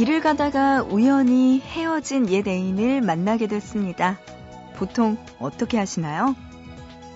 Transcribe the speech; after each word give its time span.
길을 0.00 0.22
가다가 0.22 0.82
우연히 0.82 1.60
헤어진 1.60 2.26
옛 2.30 2.48
애인을 2.48 3.02
만나게 3.02 3.46
됐습니다. 3.48 4.18
보통 4.76 5.18
어떻게 5.38 5.76
하시나요? 5.76 6.34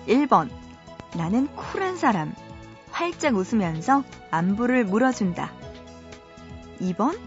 1번. 0.07 0.51
나는 1.17 1.47
쿨한 1.47 1.97
사람. 1.97 2.35
활짝 2.91 3.33
웃으면서 3.33 4.03
안부를 4.29 4.85
물어준다. 4.85 5.51
2번. 6.79 7.17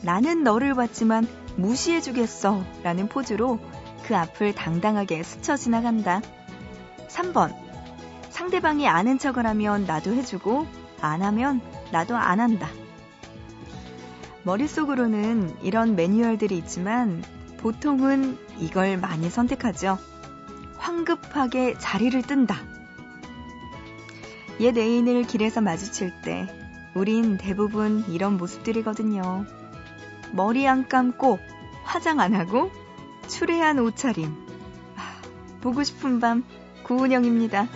나는 0.00 0.42
너를 0.42 0.72
봤지만 0.72 1.28
무시해주겠어. 1.56 2.64
라는 2.82 3.06
포즈로 3.06 3.58
그 4.04 4.16
앞을 4.16 4.54
당당하게 4.54 5.22
스쳐 5.24 5.58
지나간다. 5.58 6.22
3번. 7.08 7.54
상대방이 8.30 8.88
아는 8.88 9.18
척을 9.18 9.46
하면 9.46 9.84
나도 9.84 10.14
해주고, 10.14 10.66
안 11.02 11.20
하면 11.20 11.60
나도 11.92 12.16
안 12.16 12.40
한다. 12.40 12.70
머릿속으로는 14.46 15.56
이런 15.62 15.96
매뉴얼들이 15.96 16.56
있지만 16.58 17.24
보통은 17.58 18.38
이걸 18.60 18.96
많이 18.96 19.28
선택하죠. 19.28 19.98
황급하게 20.76 21.74
자리를 21.78 22.22
뜬다. 22.22 22.56
옛 24.60 24.78
애인을 24.78 25.24
길에서 25.24 25.60
마주칠 25.60 26.12
때 26.22 26.46
우린 26.94 27.38
대부분 27.38 28.04
이런 28.08 28.36
모습들이거든요. 28.36 29.46
머리 30.30 30.68
안 30.68 30.88
감고 30.88 31.40
화장 31.82 32.20
안 32.20 32.32
하고 32.32 32.70
추레한 33.26 33.80
옷차림. 33.80 34.32
아, 34.96 35.22
보고 35.60 35.82
싶은 35.82 36.20
밤 36.20 36.44
구은영입니다. 36.84 37.66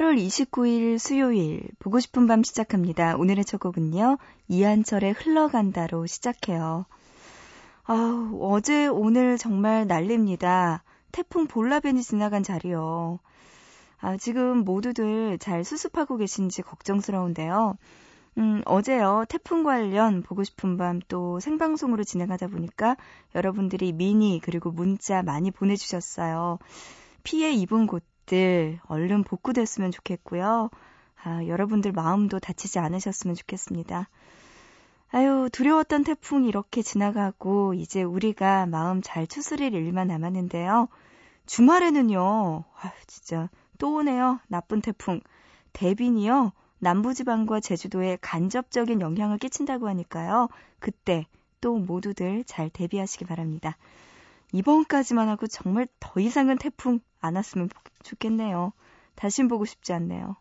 8월 0.00 0.16
29일 0.16 0.98
수요일 0.98 1.68
보고 1.78 2.00
싶은 2.00 2.26
밤 2.26 2.42
시작합니다. 2.42 3.16
오늘의 3.16 3.44
첫 3.44 3.60
곡은요. 3.60 4.16
이한철의 4.48 5.12
흘러간다로 5.12 6.06
시작해요. 6.06 6.86
아, 7.84 8.32
어제 8.40 8.86
오늘 8.86 9.36
정말 9.36 9.86
난립니다. 9.86 10.82
태풍 11.12 11.46
볼라벤이 11.46 12.02
지나간 12.02 12.42
자리요. 12.42 13.18
아, 13.98 14.16
지금 14.16 14.64
모두들 14.64 15.36
잘 15.38 15.64
수습하고 15.64 16.16
계신지 16.16 16.62
걱정스러운데요. 16.62 17.76
음, 18.38 18.62
어제요, 18.64 19.26
태풍 19.28 19.64
관련 19.64 20.22
보고 20.22 20.44
싶은 20.44 20.78
밤 20.78 21.00
또 21.08 21.40
생방송으로 21.40 22.04
진행하다 22.04 22.46
보니까 22.46 22.96
여러분들이 23.34 23.92
미니 23.92 24.40
그리고 24.42 24.70
문자 24.70 25.22
많이 25.22 25.50
보내주셨어요. 25.50 26.58
피해 27.22 27.52
입은 27.52 27.86
곳 27.86 28.02
들 28.30 28.78
얼른 28.86 29.24
복구됐으면 29.24 29.90
좋겠고요. 29.90 30.70
아, 31.24 31.46
여러분들 31.46 31.90
마음도 31.90 32.38
다치지 32.38 32.78
않으셨으면 32.78 33.34
좋겠습니다. 33.34 34.08
아유, 35.10 35.48
두려웠던 35.50 36.04
태풍이 36.04 36.46
이렇게 36.46 36.80
지나가고 36.80 37.74
이제 37.74 38.04
우리가 38.04 38.66
마음 38.66 39.02
잘 39.02 39.26
추스릴 39.26 39.74
일만 39.74 40.06
남았는데요. 40.06 40.86
주말에는요, 41.46 42.62
아유, 42.80 42.92
진짜 43.08 43.48
또 43.78 43.96
오네요. 43.96 44.38
나쁜 44.46 44.80
태풍. 44.80 45.20
대빈이요. 45.72 46.52
남부지방과 46.78 47.58
제주도에 47.58 48.16
간접적인 48.20 49.00
영향을 49.00 49.38
끼친다고 49.38 49.88
하니까요. 49.88 50.48
그때 50.78 51.26
또 51.60 51.78
모두들 51.78 52.44
잘 52.44 52.70
대비하시기 52.70 53.24
바랍니다. 53.24 53.76
이번까지만 54.52 55.28
하고 55.28 55.46
정말 55.46 55.86
더 56.00 56.20
이상은 56.20 56.58
태풍 56.58 57.00
안 57.20 57.36
왔으면 57.36 57.68
좋겠네요. 58.02 58.72
다신 59.14 59.48
보고 59.48 59.64
싶지 59.64 59.92
않네요. 59.92 60.36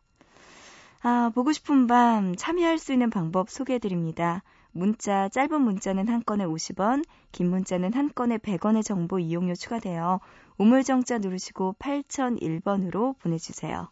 아, 1.01 1.31
보고 1.33 1.51
싶은 1.51 1.87
밤 1.87 2.35
참여할 2.35 2.77
수 2.77 2.91
있는 2.91 3.09
방법 3.09 3.49
소개해 3.49 3.79
드립니다. 3.79 4.43
문자, 4.71 5.29
짧은 5.29 5.61
문자는 5.61 6.07
한 6.09 6.23
건에 6.23 6.45
50원, 6.45 7.03
긴 7.31 7.49
문자는 7.49 7.93
한 7.93 8.11
건에 8.13 8.37
100원의 8.37 8.83
정보 8.83 9.19
이용료 9.19 9.55
추가되어 9.55 10.19
우물정자 10.57 11.19
누르시고 11.19 11.75
8001번으로 11.79 13.17
보내주세요. 13.19 13.89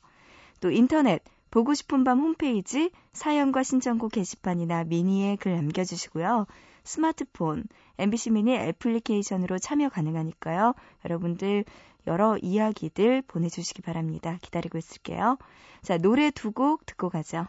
또 0.59 0.71
인터넷 0.71 1.23
보고 1.57 1.73
싶은 1.73 2.03
밤 2.03 2.19
홈페이지 2.19 2.91
사연과 3.13 3.63
신청곡 3.63 4.11
게시판이나 4.11 4.83
미니에 4.83 5.37
글 5.37 5.55
남겨주시고요. 5.55 6.45
스마트폰, 6.83 7.63
MBC 7.97 8.29
미니 8.29 8.53
애플리케이션으로 8.53 9.57
참여 9.57 9.89
가능하니까요. 9.89 10.75
여러분들 11.03 11.65
여러 12.05 12.37
이야기들 12.37 13.23
보내주시기 13.23 13.81
바랍니다. 13.81 14.37
기다리고 14.39 14.77
있을게요. 14.77 15.39
자, 15.81 15.97
노래 15.97 16.29
두 16.29 16.51
곡 16.51 16.85
듣고 16.85 17.09
가죠. 17.09 17.47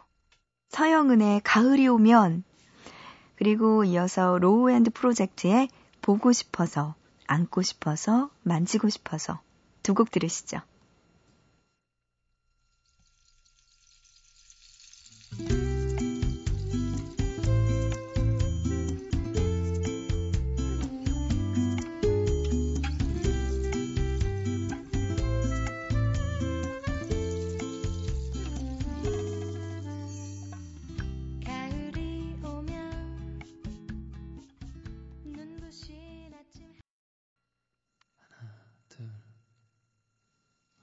서영은의 0.71 1.43
가을이 1.45 1.87
오면 1.89 2.45
그리고 3.37 3.85
이어서 3.85 4.39
로우 4.39 4.71
앤드 4.71 4.93
프로젝트의 4.93 5.69
보고 6.01 6.33
싶어서, 6.33 6.95
안고 7.27 7.61
싶어서, 7.61 8.31
만지고 8.43 8.89
싶어서 8.89 9.43
두 9.83 9.93
곡 9.93 10.11
들으시죠. 10.11 10.63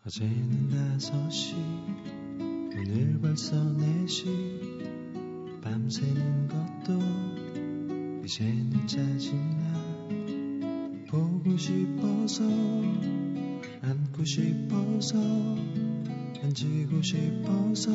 어제는 0.05 0.69
다섯 0.69 1.30
시 1.31 1.56
오늘 2.87 3.19
벌써 3.19 3.55
네시 3.73 4.25
밤새는 5.63 6.47
것도 6.47 6.99
이제는 8.23 8.85
짜증나. 8.85 9.73
보고 11.09 11.57
싶어서 11.57 12.43
안고 13.81 14.23
싶어서 14.23 15.17
만지고 16.43 17.01
싶어서 17.01 17.91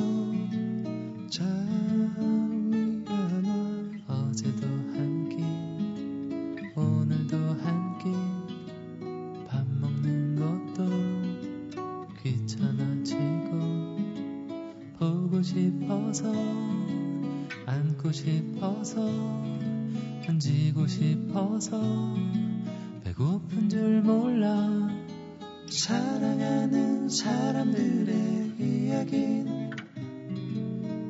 사람들의 27.11 28.53
이야긴 28.61 29.71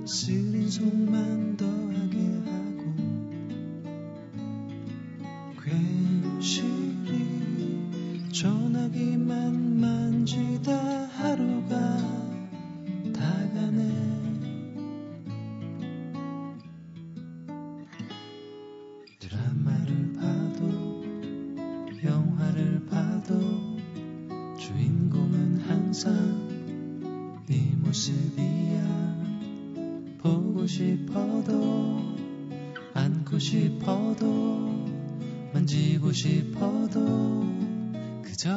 쓰린 0.07 0.71
속만 0.71 1.40
만지고 36.01 36.13
싶어도 36.13 37.47
그저 38.23 38.49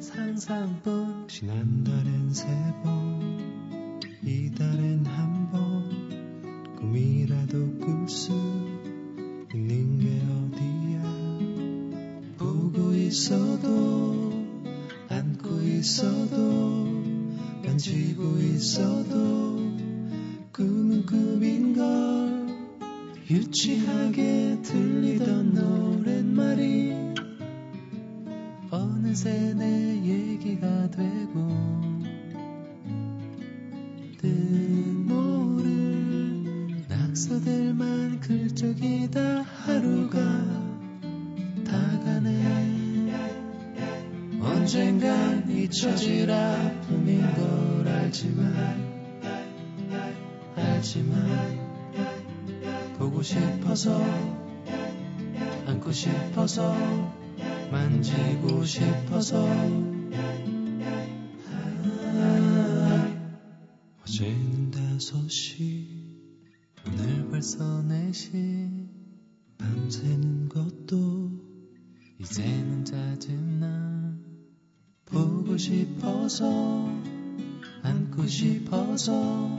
상상뿐. 0.00 1.28
지난달엔 1.28 2.32
세번 2.32 4.00
이달엔 4.24 5.06
한 5.06 5.50
번. 5.50 6.74
꿈이라도 6.76 7.78
꿀 7.78 8.08
수 8.08 8.32
있는 9.54 10.00
게 10.00 10.08
어디야? 10.58 11.02
보고 12.36 12.92
있어도 12.94 14.32
안고 15.08 15.62
있어도 15.62 16.84
만지고 17.64 18.38
있어도 18.40 19.56
꿈은 20.52 21.06
꿈인걸 21.06 22.44
유치하게 23.30 24.60
들리던 24.62 25.54
노랫 25.54 26.13
알지만 50.84 51.64
보고 52.98 53.22
싶어서 53.22 53.98
안고 55.64 55.90
싶어서 55.90 56.74
만지고 57.72 58.62
싶어서. 58.66 59.48
아, 61.48 63.14
어제는 64.02 64.70
다섯시 64.72 65.88
오늘 66.86 67.30
벌써 67.30 67.82
네시. 67.82 68.86
밤새는 69.56 70.50
것도 70.50 71.30
이제는 72.20 72.84
짜증나. 72.84 74.18
보고 75.06 75.56
싶어서 75.56 76.44
안고 77.82 78.26
싶어서 78.26 79.58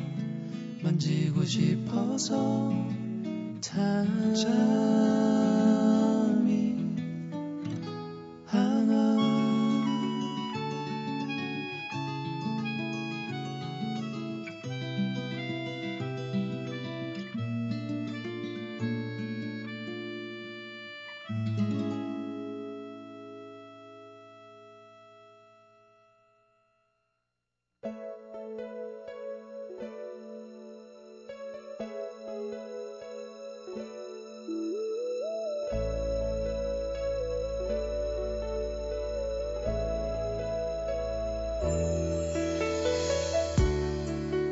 만지고 0.85 1.43
싶어서. 1.45 2.71
잠이 3.59 4.35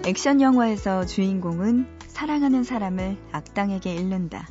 액션 0.05 0.41
영화에서 0.41 1.05
주인공은 1.05 1.87
사랑하는 2.07 2.65
사람을 2.65 3.17
악당에게 3.31 3.95
잃는다. 3.95 4.49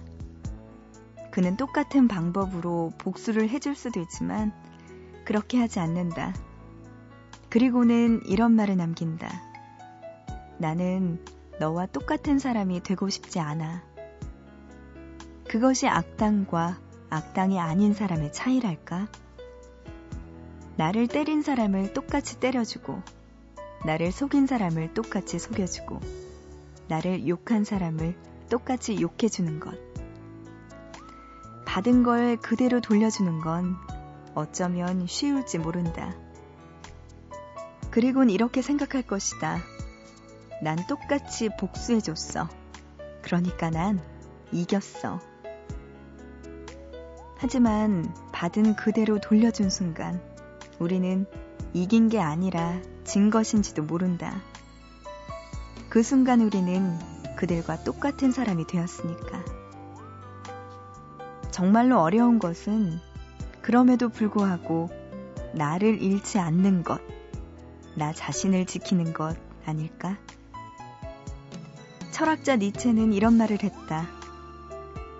그는 1.31 1.59
똑같은 1.59 2.09
방법으로 2.09 2.91
복수를 2.97 3.51
해줄 3.51 3.75
수도 3.75 4.01
있지만 4.01 4.51
그렇게 5.27 5.59
하지 5.59 5.79
않는다. 5.79 6.33
그리고는 7.51 8.23
이런 8.25 8.53
말을 8.53 8.79
남긴다. 8.79 9.29
나는 10.57 11.23
너와 11.61 11.85
똑같은 11.85 12.39
사람이 12.39 12.83
되고 12.83 13.11
싶지 13.11 13.39
않아. 13.39 13.83
그것이 15.47 15.87
악당과 15.87 16.79
악당이 17.11 17.61
아닌 17.61 17.93
사람의 17.93 18.33
차이랄까? 18.33 19.07
나를 20.77 21.09
때린 21.09 21.43
사람을 21.43 21.93
똑같이 21.93 22.41
때려주고 22.41 23.03
나를 23.85 24.13
속인 24.13 24.47
사람을 24.47 24.95
똑같이 24.95 25.39
속여주고, 25.39 26.01
나를 26.89 27.27
욕한 27.29 27.65
사람을 27.65 28.15
똑같이 28.49 29.01
욕해주는 29.01 29.61
것. 29.61 29.79
받은 31.65 32.03
걸 32.03 32.37
그대로 32.37 32.81
돌려주는 32.81 33.41
건 33.41 33.77
어쩌면 34.35 35.07
쉬울지 35.07 35.59
모른다. 35.59 36.15
그리곤 37.91 38.31
이렇게 38.31 38.63
생각할 38.63 39.03
것이다. 39.03 39.59
난 40.63 40.87
똑같이 40.87 41.49
복수해줬어. 41.59 42.49
그러니까 43.23 43.71
난 43.71 44.01
이겼어. 44.53 45.19
하지만 47.37 48.15
받은 48.33 48.77
그대로 48.77 49.19
돌려준 49.21 49.69
순간 49.69 50.23
우리는 50.79 51.27
이긴 51.75 52.09
게 52.09 52.21
아니라 52.21 52.81
진 53.05 53.31
것인지도 53.31 53.83
모른다. 53.83 54.41
그 55.89 56.03
순간 56.03 56.41
우리는 56.41 56.99
그들과 57.37 57.83
똑같은 57.85 58.31
사람이 58.31 58.67
되었으니까. 58.67 59.45
정말로 61.51 62.01
어려운 62.01 62.39
것은 62.39 62.99
그럼에도 63.61 64.09
불구하고 64.09 64.91
나를 65.55 66.03
잃지 66.03 66.39
않는 66.39 66.83
것, 66.83 67.01
나 67.95 68.13
자신을 68.13 68.67
지키는 68.67 69.13
것 69.13 69.37
아닐까? 69.67 70.17
철학자 72.11 72.57
니체는 72.57 73.13
이런 73.13 73.37
말을 73.37 73.63
했다. 73.63 74.07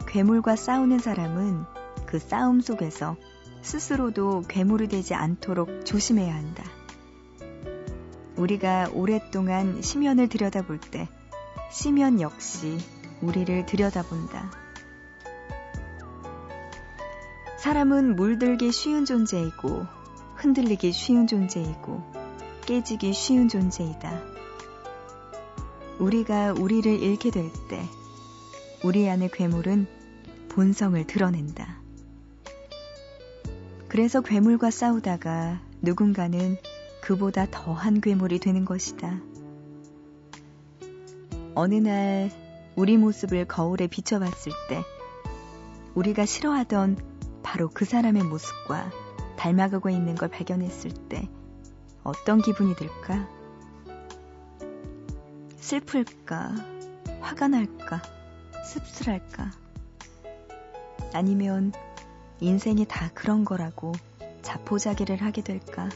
괴물과 0.07 0.57
싸우는 0.57 0.99
사람은 0.99 1.65
그 2.07 2.19
싸움 2.19 2.61
속에서 2.61 3.17
스스로도 3.63 4.43
괴물이 4.49 4.89
되지 4.89 5.15
않도록 5.15 5.85
조심해야 5.85 6.35
한다. 6.35 6.65
우리가 8.37 8.91
오랫동안 8.93 9.81
심연을 9.81 10.29
들여다볼 10.29 10.81
때 10.81 11.09
심연 11.71 12.21
역시 12.21 12.79
우리를 13.21 13.67
들여다본다. 13.67 14.51
사람은 17.59 18.17
물들기 18.17 18.73
쉬운 18.73 19.05
존재이고 19.05 19.87
흔들리기 20.37 20.93
쉬운 20.93 21.27
존재이고 21.27 22.03
깨지기 22.67 23.13
쉬운 23.13 23.49
존재이다. 23.49 24.21
우리가 26.01 26.53
우리를 26.53 27.01
잃게 27.01 27.31
될 27.31 27.51
때 27.69 27.81
우리 28.85 29.09
안의 29.09 29.31
괴물은 29.33 29.87
본성을 30.49 31.07
드러낸다. 31.07 31.82
그래서 33.93 34.23
괴물과 34.23 34.71
싸우다가 34.71 35.61
누군가는 35.83 36.57
그보다 37.03 37.45
더한 37.51 38.01
괴물이 38.01 38.39
되는 38.39 38.65
것이다. 38.65 39.21
어느 41.55 41.75
날 41.75 42.31
우리 42.75 42.97
모습을 42.97 43.45
거울에 43.45 43.89
비춰봤을 43.89 44.53
때 44.71 44.83
우리가 45.95 46.25
싫어하던 46.25 46.97
바로 47.43 47.69
그 47.69 47.85
사람의 47.85 48.23
모습과 48.23 48.91
닮아가고 49.37 49.91
있는 49.91 50.15
걸 50.15 50.31
발견했을 50.31 50.91
때 51.11 51.29
어떤 52.03 52.41
기분이 52.41 52.75
들까? 52.75 53.29
슬플까? 55.59 56.55
화가 57.21 57.49
날까? 57.49 58.01
씁쓸할까? 58.65 59.51
아니면 61.13 61.73
인생이 62.43 62.87
다 62.89 63.09
그런 63.15 63.45
거라고 63.45 63.93
자포자기를 64.43 65.23
하게 65.23 65.43
될까? 65.43 65.89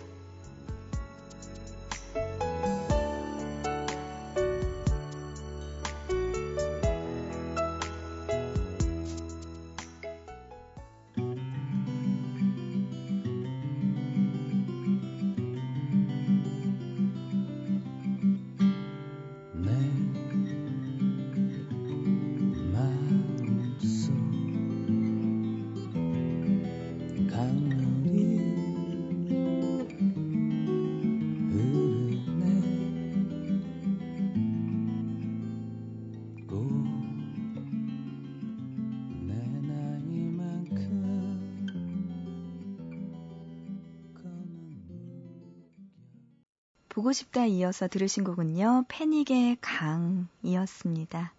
보고 47.07 47.13
싶다 47.13 47.47
이어서 47.47 47.87
들으신 47.87 48.25
곡은요. 48.25 48.87
패닉의 48.89 49.59
강이었습니다. 49.61 51.33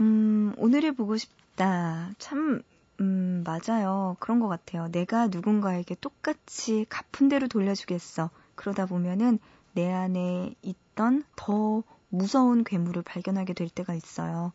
음, 0.00 0.54
오늘의 0.56 0.92
보고 0.92 1.18
싶다. 1.18 2.12
참, 2.16 2.62
음, 2.98 3.44
맞아요. 3.44 4.16
그런 4.18 4.40
것 4.40 4.48
같아요. 4.48 4.88
내가 4.90 5.26
누군가에게 5.26 5.96
똑같이 6.00 6.86
갚은 6.88 7.28
대로 7.28 7.46
돌려주겠어. 7.46 8.30
그러다 8.54 8.86
보면은 8.86 9.38
내 9.74 9.92
안에 9.92 10.54
있던 10.62 11.22
더 11.36 11.82
무서운 12.08 12.64
괴물을 12.64 13.02
발견하게 13.02 13.52
될 13.52 13.68
때가 13.68 13.92
있어요. 13.92 14.54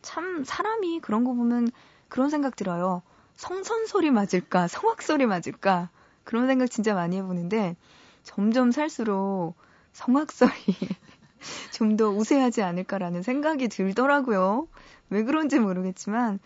참, 0.00 0.42
사람이 0.44 0.98
그런 1.02 1.22
거 1.22 1.34
보면 1.34 1.70
그런 2.08 2.30
생각 2.30 2.56
들어요. 2.56 3.02
성선 3.36 3.86
소리 3.86 4.10
맞을까? 4.10 4.66
성악 4.66 5.02
소리 5.02 5.24
맞을까? 5.26 5.88
그런 6.24 6.48
생각 6.48 6.68
진짜 6.68 6.94
많이 6.94 7.18
해보는데, 7.18 7.76
점점 8.22 8.70
살수록 8.70 9.54
성악 9.92 10.32
소리 10.32 10.50
좀더 11.72 12.10
우세하지 12.10 12.62
않을까라는 12.62 13.22
생각이 13.22 13.68
들더라고요. 13.68 14.68
왜 15.10 15.24
그런지 15.24 15.58
모르겠지만, 15.58 16.38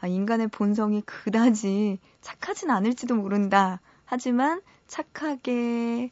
아, 0.00 0.06
인간의 0.06 0.48
본성이 0.48 1.02
그다지 1.02 1.98
착하진 2.20 2.70
않을지도 2.70 3.14
모른다. 3.16 3.80
하지만 4.04 4.62
착하게 4.86 6.10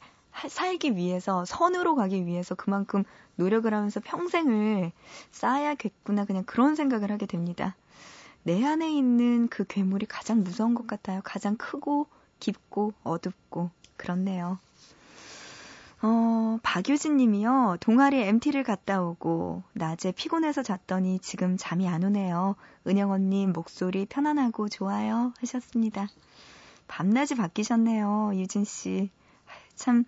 살기 0.48 0.96
위해서, 0.96 1.44
선으로 1.44 1.94
가기 1.94 2.26
위해서 2.26 2.54
그만큼 2.54 3.04
노력을 3.36 3.72
하면서 3.72 4.00
평생을 4.00 4.92
쌓아야겠구나. 5.30 6.24
그냥 6.24 6.44
그런 6.44 6.74
생각을 6.74 7.10
하게 7.10 7.26
됩니다. 7.26 7.76
내 8.42 8.64
안에 8.64 8.90
있는 8.90 9.48
그 9.48 9.64
괴물이 9.64 10.06
가장 10.06 10.42
무서운 10.42 10.74
것 10.74 10.86
같아요. 10.86 11.20
가장 11.22 11.56
크고 11.56 12.06
깊고 12.40 12.92
어둡고 13.04 13.70
그렇네요. 13.96 14.58
어, 16.02 16.58
박유진 16.62 17.16
님이요. 17.16 17.76
동아리 17.80 18.20
MT를 18.22 18.64
갔다 18.64 19.02
오고 19.02 19.62
낮에 19.72 20.12
피곤해서 20.12 20.62
잤더니 20.62 21.20
지금 21.20 21.56
잠이 21.56 21.88
안 21.88 22.02
오네요. 22.02 22.56
은영 22.86 23.10
언니 23.12 23.46
목소리 23.46 24.04
편안하고 24.06 24.68
좋아요 24.68 25.32
하셨습니다. 25.40 26.08
밤낮이 26.88 27.36
바뀌셨네요. 27.36 28.32
유진 28.34 28.64
씨. 28.64 29.10
참 29.76 30.04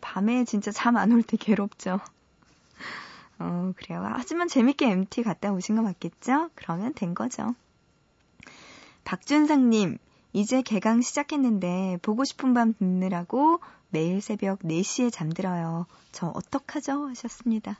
밤에 0.00 0.44
진짜 0.44 0.70
잠 0.72 0.96
안 0.96 1.12
올 1.12 1.22
때 1.22 1.36
괴롭죠. 1.36 2.00
어, 3.38 3.72
그래요. 3.76 4.02
하지만 4.16 4.48
재밌게 4.48 4.90
MT 4.90 5.22
갔다 5.22 5.52
오신 5.52 5.76
거 5.76 5.82
맞겠죠? 5.82 6.50
그러면 6.54 6.94
된 6.94 7.14
거죠. 7.14 7.54
박준상님, 9.04 9.98
이제 10.32 10.62
개강 10.62 11.00
시작했는데 11.02 11.98
보고 12.02 12.24
싶은 12.24 12.54
밤 12.54 12.74
듣느라고 12.74 13.60
매일 13.96 14.20
새벽 14.20 14.58
4시에 14.58 15.10
잠들어요. 15.10 15.86
저 16.12 16.26
어떡하죠? 16.26 17.06
하셨습니다. 17.08 17.78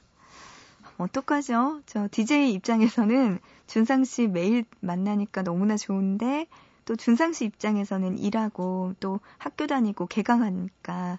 어떡하죠? 0.97 1.83
저 1.85 2.09
DJ 2.11 2.55
입장에서는 2.55 3.39
준상 3.67 4.05
씨 4.05 4.27
매일 4.27 4.65
만나니까 4.81 5.43
너무나 5.43 5.77
좋은데 5.77 6.47
또 6.87 6.97
준상 6.97 7.35
씨 7.35 7.45
입장에서는 7.45 8.17
일하고 8.17 8.95
또 8.99 9.21
학교 9.37 9.67
다니고 9.67 10.07
개강하니까 10.07 11.19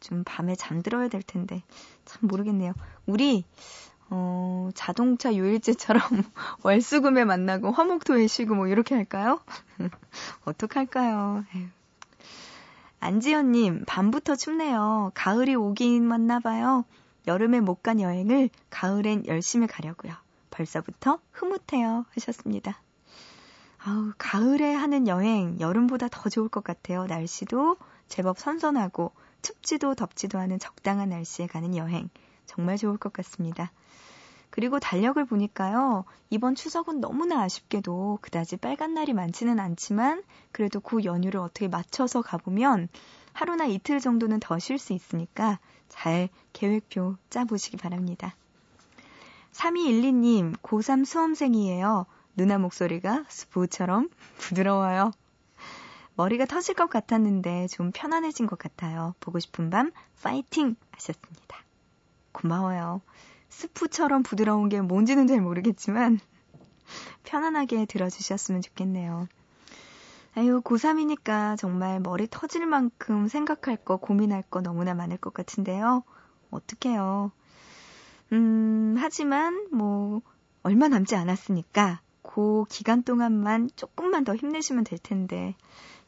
좀 0.00 0.24
밤에 0.24 0.54
잠들어야 0.54 1.08
될 1.08 1.20
텐데 1.22 1.62
참 2.06 2.26
모르겠네요. 2.26 2.72
우리 3.04 3.44
어, 4.08 4.70
자동차 4.74 5.36
요일제처럼 5.36 6.00
월수금에 6.64 7.26
만나고 7.26 7.70
화목토에 7.70 8.26
쉬고 8.26 8.54
뭐 8.54 8.66
이렇게 8.66 8.94
할까요? 8.94 9.42
어떡할까요? 10.46 11.44
에휴. 11.54 11.77
안지연님, 13.00 13.84
밤부터 13.86 14.36
춥네요. 14.36 15.12
가을이 15.14 15.54
오긴 15.54 16.10
왔나 16.10 16.40
봐요. 16.40 16.84
여름에 17.26 17.60
못 17.60 17.82
간 17.82 18.00
여행을 18.00 18.50
가을엔 18.70 19.26
열심히 19.26 19.66
가려고요. 19.66 20.12
벌써부터 20.50 21.20
흐뭇해요. 21.30 22.06
하셨습니다. 22.14 22.80
아우, 23.78 24.12
가을에 24.18 24.74
하는 24.74 25.06
여행, 25.06 25.58
여름보다 25.60 26.08
더 26.10 26.28
좋을 26.28 26.48
것 26.48 26.64
같아요. 26.64 27.06
날씨도 27.06 27.76
제법 28.08 28.38
선선하고, 28.38 29.12
춥지도 29.42 29.94
덥지도 29.94 30.38
않은 30.38 30.58
적당한 30.58 31.10
날씨에 31.10 31.46
가는 31.46 31.76
여행. 31.76 32.10
정말 32.46 32.76
좋을 32.76 32.96
것 32.96 33.12
같습니다. 33.12 33.70
그리고 34.58 34.80
달력을 34.80 35.24
보니까요, 35.24 36.04
이번 36.30 36.56
추석은 36.56 37.00
너무나 37.00 37.42
아쉽게도 37.42 38.18
그다지 38.22 38.56
빨간 38.56 38.92
날이 38.92 39.12
많지는 39.12 39.60
않지만, 39.60 40.24
그래도 40.50 40.80
그 40.80 41.04
연휴를 41.04 41.38
어떻게 41.38 41.68
맞춰서 41.68 42.22
가보면 42.22 42.88
하루나 43.32 43.66
이틀 43.66 44.00
정도는 44.00 44.40
더 44.40 44.58
쉴 44.58 44.78
수 44.78 44.92
있으니까 44.94 45.60
잘 45.88 46.28
계획표 46.54 47.14
짜보시기 47.30 47.76
바랍니다. 47.76 48.34
3212님, 49.52 50.56
고3 50.56 51.04
수험생이에요. 51.04 52.06
누나 52.34 52.58
목소리가 52.58 53.26
스포처럼 53.28 54.10
부드러워요. 54.38 55.12
머리가 56.16 56.46
터질 56.46 56.74
것 56.74 56.90
같았는데 56.90 57.68
좀 57.68 57.92
편안해진 57.94 58.48
것 58.48 58.58
같아요. 58.58 59.14
보고 59.20 59.38
싶은 59.38 59.70
밤 59.70 59.92
파이팅 60.20 60.74
하셨습니다. 60.90 61.58
고마워요. 62.32 63.02
스프처럼 63.48 64.22
부드러운 64.22 64.68
게 64.68 64.80
뭔지는 64.80 65.26
잘 65.26 65.40
모르겠지만 65.40 66.20
편안하게 67.24 67.86
들어주셨으면 67.86 68.62
좋겠네요. 68.62 69.28
아유, 70.34 70.60
고3이니까 70.62 71.58
정말 71.58 72.00
머리 72.00 72.28
터질 72.30 72.66
만큼 72.66 73.26
생각할 73.28 73.76
거, 73.76 73.96
고민할 73.96 74.42
거 74.42 74.60
너무나 74.60 74.94
많을 74.94 75.16
것 75.16 75.34
같은데요. 75.34 76.04
어떡해요. 76.50 77.32
음, 78.32 78.94
하지만 78.98 79.66
뭐, 79.72 80.22
얼마 80.62 80.88
남지 80.88 81.16
않았으니까, 81.16 82.00
그 82.22 82.64
기간 82.68 83.02
동안만 83.02 83.70
조금만 83.74 84.24
더 84.24 84.36
힘내시면 84.36 84.84
될 84.84 84.98
텐데, 84.98 85.56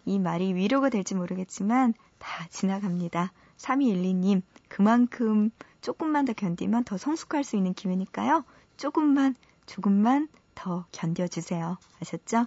이 0.05 0.19
말이 0.19 0.55
위로가 0.55 0.91
될지 0.91 1.15
모르겠지만, 1.15 1.95
다 2.19 2.47
지나갑니다. 2.51 3.33
3212님, 3.57 4.43
그만큼 4.69 5.51
조금만 5.81 6.25
더 6.25 6.33
견디면 6.33 6.85
더 6.85 6.97
성숙할 6.99 7.45
수 7.45 7.57
있는 7.57 7.75
기회니까요. 7.75 8.45
조금만, 8.77 9.35
조금만 9.67 10.29
더 10.55 10.85
견뎌주세요. 10.93 11.79
아셨죠? 12.01 12.47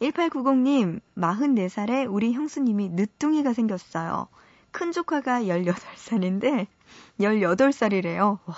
1890님, 0.00 1.00
44살에 1.16 2.06
우리 2.10 2.32
형수님이 2.32 2.90
늦둥이가 2.90 3.52
생겼어요. 3.52 4.28
큰 4.70 4.92
조카가 4.92 5.42
18살인데, 5.42 6.66
18살이래요. 7.20 8.38
와, 8.44 8.56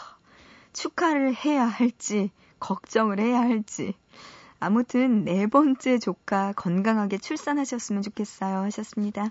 축하를 0.73 1.35
해야 1.35 1.66
할지, 1.66 2.30
걱정을 2.58 3.20
해야 3.20 3.40
할지. 3.40 3.94
아무튼 4.58 5.25
네 5.25 5.46
번째 5.46 5.99
조카 5.99 6.52
건강하게 6.52 7.18
출산하셨으면 7.18 8.02
좋겠어요. 8.02 8.58
하셨습니다. 8.62 9.30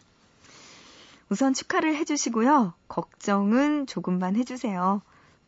우선 1.30 1.54
축하를 1.54 1.96
해주시고요. 1.96 2.74
걱정은 2.88 3.88
조금만 3.88 4.36
해주세요. 4.36 5.02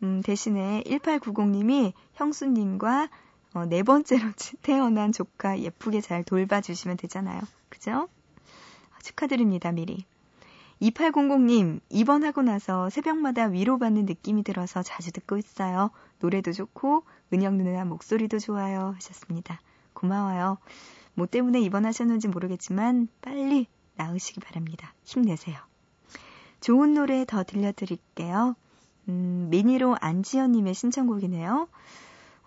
음, 0.03 0.21
대신에 0.23 0.83
1890님이 0.85 1.93
형수님과 2.13 3.09
어, 3.53 3.65
네 3.65 3.83
번째로 3.83 4.29
태어난 4.61 5.11
조카 5.11 5.59
예쁘게 5.59 6.01
잘 6.01 6.23
돌봐주시면 6.23 6.97
되잖아요. 6.97 7.41
그죠? 7.69 8.07
축하드립니다, 9.03 9.71
미리. 9.71 10.05
2800님, 10.81 11.79
입원하고 11.89 12.43
나서 12.43 12.89
새벽마다 12.89 13.45
위로받는 13.45 14.05
느낌이 14.05 14.43
들어서 14.43 14.83
자주 14.83 15.11
듣고 15.11 15.37
있어요. 15.37 15.89
노래도 16.19 16.51
좋고, 16.51 17.03
은영 17.33 17.57
누나 17.57 17.83
목소리도 17.85 18.37
좋아요. 18.39 18.93
하셨습니다. 18.95 19.59
고마워요. 19.93 20.57
뭐 21.15 21.25
때문에 21.25 21.59
입원하셨는지 21.61 22.27
모르겠지만, 22.27 23.07
빨리 23.21 23.65
나으시기 23.95 24.39
바랍니다. 24.39 24.93
힘내세요. 25.03 25.57
좋은 26.59 26.93
노래 26.93 27.25
더 27.25 27.43
들려드릴게요. 27.43 28.55
음, 29.09 29.47
미니로 29.49 29.97
안지연님의 29.99 30.73
신청곡이네요. 30.73 31.67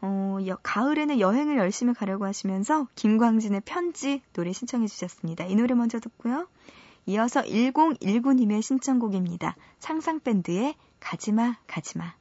어, 0.02 0.38
여, 0.46 0.56
가을에는 0.62 1.20
여행을 1.20 1.58
열심히 1.58 1.94
가려고 1.94 2.24
하시면서 2.24 2.88
김광진의 2.94 3.62
편지 3.64 4.22
노래 4.32 4.52
신청해 4.52 4.86
주셨습니다. 4.86 5.44
이 5.44 5.54
노래 5.54 5.74
먼저 5.74 6.00
듣고요. 6.00 6.48
이어서 7.06 7.42
1019님의 7.42 8.62
신청곡입니다. 8.62 9.56
상상밴드의 9.78 10.74
가지마 11.00 11.56
가지마. 11.66 12.19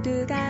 모두가 0.00 0.49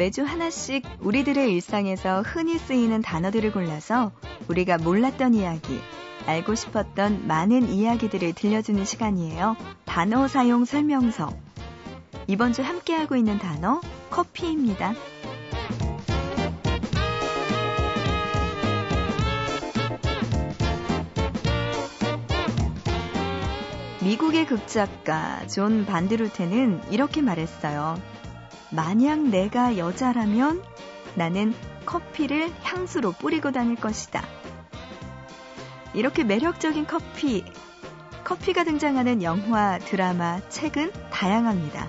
매주 0.00 0.22
하나씩 0.22 0.82
우리들의 1.00 1.52
일상에서 1.52 2.22
흔히 2.22 2.56
쓰이는 2.56 3.02
단어들을 3.02 3.52
골라서 3.52 4.12
우리가 4.48 4.78
몰랐던 4.78 5.34
이야기, 5.34 5.78
알고 6.24 6.54
싶었던 6.54 7.26
많은 7.26 7.68
이야기들을 7.68 8.32
들려주는 8.32 8.82
시간이에요. 8.82 9.58
단어 9.84 10.26
사용 10.26 10.64
설명서. 10.64 11.28
이번 12.28 12.54
주 12.54 12.62
함께하고 12.62 13.14
있는 13.14 13.38
단어, 13.38 13.82
커피입니다. 14.08 14.94
미국의 24.02 24.46
극작가 24.46 25.46
존 25.46 25.84
반드루테는 25.84 26.90
이렇게 26.90 27.20
말했어요. 27.20 28.00
만약 28.70 29.20
내가 29.20 29.76
여자라면 29.76 30.62
나는 31.14 31.54
커피를 31.86 32.52
향수로 32.62 33.12
뿌리고 33.12 33.50
다닐 33.52 33.76
것이다. 33.76 34.22
이렇게 35.92 36.22
매력적인 36.22 36.86
커피, 36.86 37.44
커피가 38.22 38.64
등장하는 38.64 39.22
영화, 39.22 39.78
드라마, 39.78 40.40
책은 40.48 40.92
다양합니다. 41.10 41.88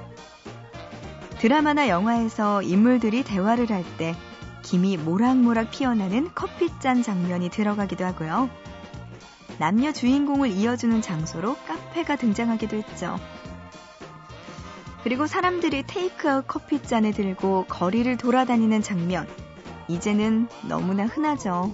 드라마나 1.40 1.88
영화에서 1.88 2.62
인물들이 2.62 3.24
대화를 3.24 3.70
할 3.70 3.84
때 3.98 4.16
김이 4.64 4.98
모락모락 4.98 5.72
피어나는 5.72 6.34
커피잔 6.34 7.04
장면이 7.04 7.50
들어가기도 7.50 8.06
하고요. 8.06 8.50
남녀 9.58 9.92
주인공을 9.92 10.50
이어주는 10.50 11.02
장소로 11.02 11.56
카페가 11.68 12.16
등장하기도 12.16 12.78
했죠. 12.78 13.20
그리고 15.04 15.26
사람들이 15.26 15.84
테이크아웃 15.88 16.48
커피잔을 16.48 17.14
들고 17.14 17.66
거리를 17.68 18.16
돌아다니는 18.18 18.82
장면. 18.82 19.28
이제는 19.88 20.48
너무나 20.68 21.06
흔하죠. 21.06 21.74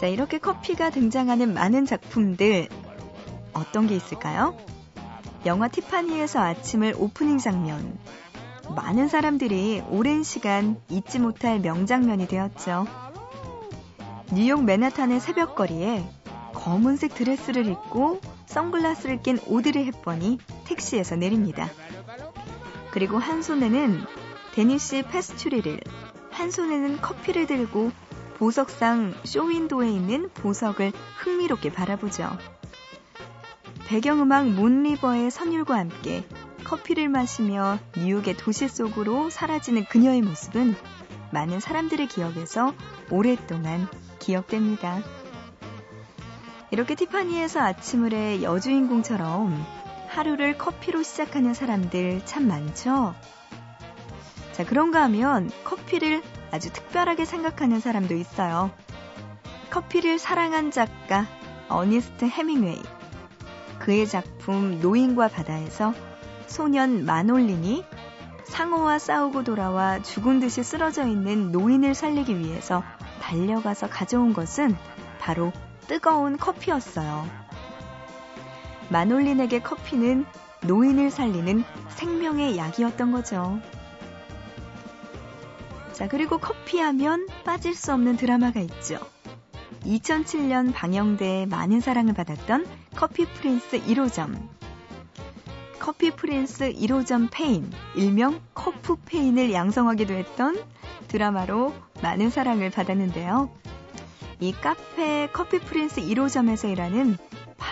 자, 0.00 0.06
이렇게 0.06 0.38
커피가 0.38 0.90
등장하는 0.90 1.52
많은 1.52 1.84
작품들. 1.84 2.68
어떤 3.52 3.86
게 3.86 3.96
있을까요? 3.96 4.56
영화 5.44 5.68
티파니에서 5.68 6.40
아침을 6.40 6.94
오프닝 6.96 7.38
장면. 7.38 7.98
많은 8.74 9.08
사람들이 9.08 9.82
오랜 9.90 10.22
시간 10.22 10.80
잊지 10.88 11.18
못할 11.18 11.58
명장면이 11.60 12.26
되었죠. 12.26 12.86
뉴욕 14.32 14.62
맨하탄의 14.64 15.20
새벽거리에 15.20 16.08
검은색 16.54 17.14
드레스를 17.14 17.66
입고 17.66 18.20
선글라스를 18.46 19.22
낀 19.22 19.38
오드리 19.46 19.84
헵번이 19.86 20.38
택시에서 20.68 21.16
내립니다. 21.16 21.68
그리고 22.90 23.18
한 23.18 23.42
손에는 23.42 24.04
데니시 24.52 25.02
페스츄리를, 25.02 25.80
한 26.30 26.50
손에는 26.50 27.00
커피를 27.00 27.46
들고 27.46 27.90
보석상 28.38 29.14
쇼윈도에 29.24 29.90
있는 29.90 30.28
보석을 30.34 30.92
흥미롭게 31.18 31.72
바라보죠. 31.72 32.30
배경음악 33.86 34.48
문리버의 34.48 35.30
선율과 35.30 35.76
함께 35.76 36.24
커피를 36.64 37.08
마시며 37.08 37.78
뉴욕의 37.96 38.36
도시 38.36 38.68
속으로 38.68 39.30
사라지는 39.30 39.86
그녀의 39.86 40.20
모습은 40.20 40.76
많은 41.32 41.60
사람들의 41.60 42.08
기억에서 42.08 42.74
오랫동안 43.10 43.88
기억됩니다. 44.18 45.00
이렇게 46.70 46.94
티파니에서 46.94 47.60
아침을 47.60 48.12
해 48.12 48.42
여주인공처럼 48.42 49.64
하루를 50.08 50.58
커피로 50.58 51.02
시작하는 51.02 51.54
사람들 51.54 52.22
참 52.24 52.48
많죠? 52.48 53.14
자, 54.52 54.64
그런가 54.64 55.02
하면 55.04 55.50
커피를 55.64 56.22
아주 56.50 56.72
특별하게 56.72 57.24
생각하는 57.24 57.78
사람도 57.78 58.14
있어요. 58.14 58.70
커피를 59.70 60.18
사랑한 60.18 60.70
작가 60.70 61.26
어니스트 61.68 62.24
해밍웨이. 62.24 62.82
그의 63.78 64.06
작품 64.06 64.80
노인과 64.80 65.28
바다에서 65.28 65.94
소년 66.46 67.04
마놀린이 67.04 67.84
상어와 68.44 68.98
싸우고 68.98 69.44
돌아와 69.44 70.02
죽은 70.02 70.40
듯이 70.40 70.62
쓰러져 70.62 71.06
있는 71.06 71.52
노인을 71.52 71.94
살리기 71.94 72.38
위해서 72.38 72.82
달려가서 73.20 73.88
가져온 73.88 74.32
것은 74.32 74.74
바로 75.20 75.52
뜨거운 75.86 76.38
커피였어요. 76.38 77.47
마놀린에게 78.90 79.60
커피는 79.60 80.24
노인을 80.62 81.10
살리는 81.10 81.64
생명의 81.90 82.56
약이었던 82.56 83.12
거죠. 83.12 83.60
자, 85.92 86.08
그리고 86.08 86.38
커피하면 86.38 87.26
빠질 87.44 87.74
수 87.74 87.92
없는 87.92 88.16
드라마가 88.16 88.60
있죠. 88.60 88.98
2007년 89.84 90.72
방영돼 90.72 91.46
많은 91.46 91.80
사랑을 91.80 92.14
받았던 92.14 92.66
커피 92.94 93.26
프린스 93.26 93.82
1호점. 93.82 94.48
커피 95.78 96.10
프린스 96.10 96.74
1호점 96.74 97.28
폐인, 97.30 97.70
일명 97.94 98.40
커프 98.54 98.96
폐인을 99.06 99.52
양성하기도 99.52 100.14
했던 100.14 100.56
드라마로 101.08 101.74
많은 102.02 102.30
사랑을 102.30 102.70
받았는데요. 102.70 103.50
이 104.40 104.52
카페 104.52 105.28
커피 105.32 105.58
프린스 105.58 106.02
1호점에서 106.02 106.70
일하는 106.70 107.16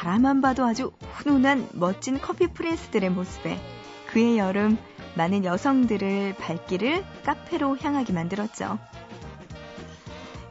바라만 0.06 0.40
봐도 0.40 0.64
아주 0.64 0.92
훈훈한 1.14 1.70
멋진 1.72 2.20
커피 2.20 2.46
프린스들의 2.46 3.10
모습에 3.10 3.58
그해 4.06 4.38
여름 4.38 4.78
많은 5.16 5.44
여성들의 5.44 6.36
발길을 6.38 7.04
카페로 7.24 7.78
향하게 7.78 8.12
만들었죠. 8.12 8.78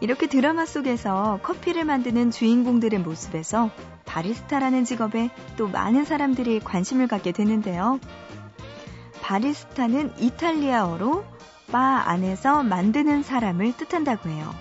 이렇게 0.02 0.28
드라마 0.28 0.66
속에서 0.66 1.40
커피를 1.42 1.86
만드는 1.86 2.32
주인공들의 2.32 3.00
모습에서 3.00 3.72
바리스타라는 4.04 4.84
직업에 4.84 5.30
또 5.56 5.70
많은 5.70 6.04
사람들이 6.04 6.60
관심을 6.60 7.08
갖게 7.08 7.32
되는데요. 7.32 8.02
바리스타는 9.22 10.20
이탈리아어로 10.20 11.24
바 11.72 12.04
안에서 12.10 12.62
만드는 12.62 13.24
사람을 13.24 13.78
뜻한다고 13.78 14.28
해요. 14.28 14.54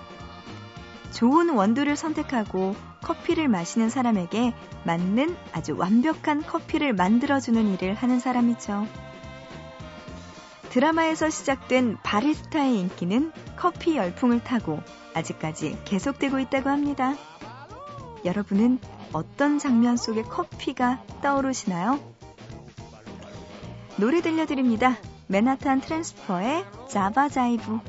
좋은 1.11 1.49
원두를 1.49 1.97
선택하고 1.97 2.75
커피를 3.05 3.47
마시는 3.47 3.89
사람에게 3.89 4.53
맞는 4.83 5.37
아주 5.53 5.77
완벽한 5.77 6.41
커피를 6.41 6.91
만들어주는 6.93 7.73
일을 7.75 7.93
하는 7.93 8.19
사람이죠. 8.19 8.87
드라마에서 10.71 11.29
시작된 11.29 11.99
바리스타의 12.03 12.79
인기는 12.79 13.31
커피 13.55 13.95
열풍을 13.95 14.43
타고 14.43 14.81
아직까지 15.13 15.77
계속되고 15.85 16.39
있다고 16.39 16.69
합니다. 16.69 17.15
여러분은 18.25 18.79
어떤 19.13 19.59
장면 19.59 19.95
속의 19.95 20.23
커피가 20.23 21.03
떠오르시나요? 21.21 21.99
노래 23.97 24.21
들려드립니다. 24.21 24.97
맨하탄 25.27 25.79
트랜스퍼의 25.79 26.65
자바자이브. 26.89 27.79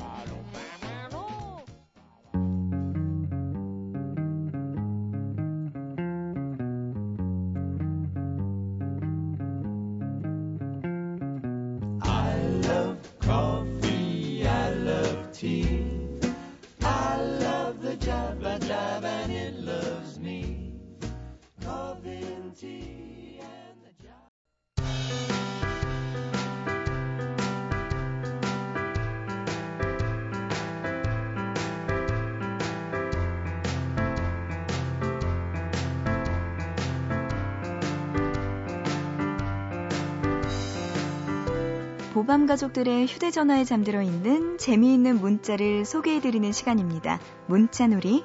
보밤 42.17 42.47
가족들의 42.47 43.05
휴대전화에 43.05 43.63
잠들어 43.63 44.01
있는 44.01 44.57
재미있는 44.57 45.21
문자를 45.21 45.85
소개해드리는 45.85 46.51
시간입니다. 46.51 47.19
문자놀이. 47.45 48.23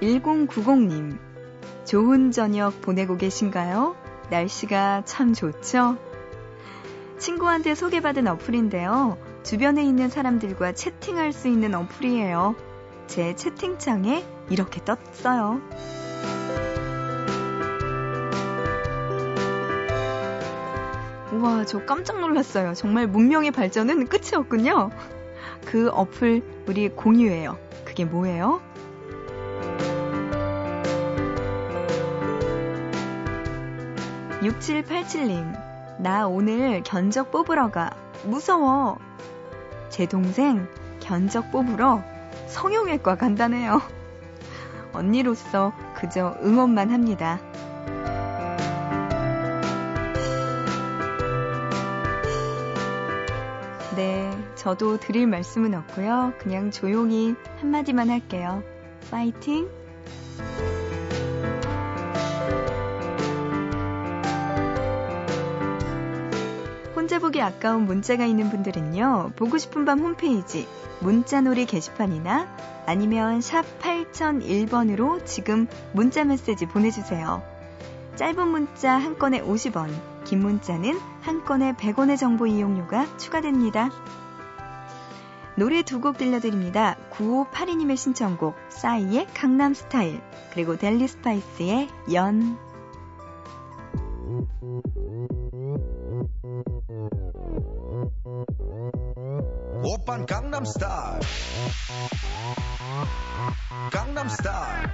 (1090님) 0.00 1.18
좋은 1.84 2.30
저녁 2.30 2.80
보내고 2.82 3.16
계신가요? 3.16 3.96
날씨가 4.30 5.02
참 5.06 5.32
좋죠? 5.32 5.98
친구한테 7.18 7.74
소개받은 7.74 8.28
어플인데요. 8.28 9.18
주변에 9.42 9.82
있는 9.82 10.08
사람들과 10.08 10.70
채팅할 10.70 11.32
수 11.32 11.48
있는 11.48 11.74
어플이에요. 11.74 12.54
제 13.12 13.34
채팅창에 13.36 14.24
이렇게 14.48 14.82
떴어요. 14.82 15.60
우와, 21.30 21.66
저 21.66 21.84
깜짝 21.84 22.20
놀랐어요. 22.20 22.72
정말 22.72 23.06
문명의 23.06 23.50
발전은 23.50 24.06
끝이 24.06 24.34
없군요. 24.34 24.88
그 25.66 25.90
어플 25.90 26.64
우리 26.66 26.88
공유해요. 26.88 27.58
그게 27.84 28.06
뭐예요? 28.06 28.62
(6787님) 34.40 35.52
나 36.00 36.26
오늘 36.26 36.82
견적 36.82 37.30
뽑으러 37.30 37.70
가 37.70 37.90
무서워 38.24 38.96
제 39.90 40.06
동생 40.06 40.66
견적 41.00 41.50
뽑으러 41.50 42.02
성형외과 42.52 43.16
간다네요. 43.16 43.80
언니로서 44.92 45.72
그저 45.96 46.36
응원만 46.42 46.90
합니다. 46.90 47.40
네, 53.96 54.30
저도 54.54 54.98
드릴 54.98 55.26
말씀은 55.26 55.74
없고요. 55.74 56.34
그냥 56.38 56.70
조용히 56.70 57.34
한마디만 57.60 58.10
할게요. 58.10 58.62
파이팅! 59.10 59.68
혼자 67.12 67.26
보기 67.26 67.42
아까운 67.42 67.84
문자가 67.84 68.24
있는 68.24 68.48
분들은요, 68.48 69.32
보고 69.36 69.58
싶은 69.58 69.84
밤 69.84 70.00
홈페이지 70.00 70.66
문자놀이 71.00 71.66
게시판이나 71.66 72.48
아니면 72.86 73.42
샵 73.42 73.66
8001번으로 73.80 75.22
지금 75.26 75.66
문자 75.92 76.24
메시지 76.24 76.64
보내주세요. 76.64 77.42
짧은 78.16 78.48
문자 78.48 78.92
한 78.92 79.18
건에 79.18 79.42
50원, 79.42 79.90
긴 80.24 80.38
문자는 80.40 80.98
한 81.20 81.44
건에 81.44 81.74
100원의 81.74 82.16
정보 82.16 82.46
이용료가 82.46 83.18
추가됩니다. 83.18 83.90
노래 85.56 85.82
두 85.82 86.00
곡 86.00 86.16
들려드립니다. 86.16 86.96
9582님의 87.10 87.98
신청곡, 87.98 88.54
싸이의 88.70 89.26
강남 89.34 89.74
스타일, 89.74 90.22
그리고 90.54 90.78
델리 90.78 91.06
스파이스의 91.08 91.88
연. 92.14 92.56
오빤 99.84 100.26
강남스타일. 100.26 101.20
강남스타일. 103.90 104.88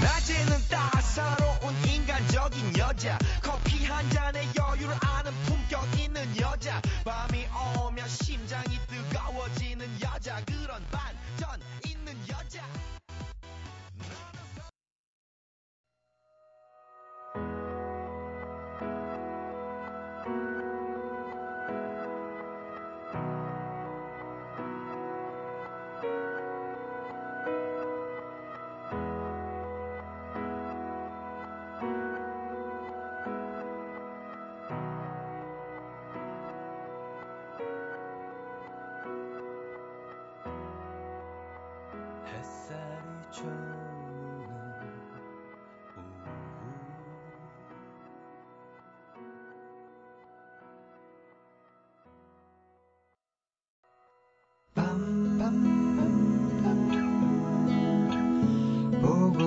낮에는 0.00 0.56
따사로운 0.70 1.74
인간적인 1.86 2.78
여자. 2.78 3.18
커피 3.42 3.84
한 3.84 4.08
잔에 4.08 4.48
여유를 4.58 4.94
아는 5.02 5.32
품격 5.42 6.00
있는 6.00 6.40
여자. 6.40 6.80
밤이 7.04 7.35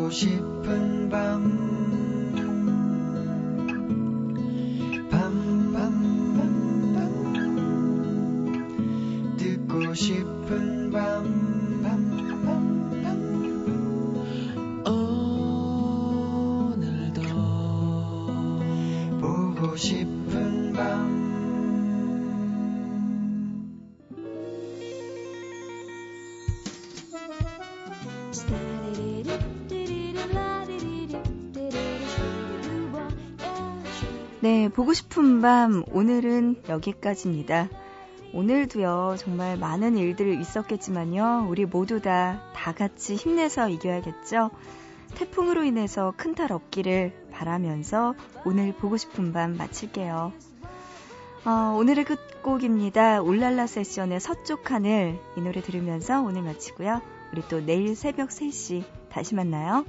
싶은 0.10 1.10
밤. 1.10 1.89
네, 9.38 9.58
보고 34.79 34.93
싶은 34.93 35.41
밤 35.41 35.83
오늘은 35.91 36.63
여기까지입니다. 36.69 37.67
오늘도요, 38.33 39.17
정말 39.17 39.57
많은 39.57 39.97
일들이 39.97 40.39
있었겠지만요, 40.39 41.47
우리 41.49 41.65
모두 41.65 41.99
다, 41.99 42.41
다 42.55 42.71
같이 42.71 43.15
힘내서 43.15 43.67
이겨야겠죠? 43.67 44.51
태풍으로 45.15 45.65
인해서 45.65 46.13
큰 46.15 46.33
탈 46.33 46.53
없기를 46.53 47.11
바라면서 47.29 48.15
오늘 48.45 48.73
보고 48.73 48.95
싶은 48.95 49.33
밤 49.33 49.57
마칠게요. 49.57 50.31
어, 51.43 51.51
오늘의 51.77 52.05
끝곡입니다. 52.05 53.21
울랄라 53.21 53.67
세션의 53.67 54.21
서쪽 54.21 54.71
하늘 54.71 55.19
이 55.35 55.41
노래 55.41 55.61
들으면서 55.61 56.21
오늘 56.21 56.41
마치고요. 56.43 57.01
우리 57.33 57.41
또 57.49 57.59
내일 57.59 57.97
새벽 57.97 58.29
3시 58.29 58.85
다시 59.09 59.35
만나요. 59.35 59.83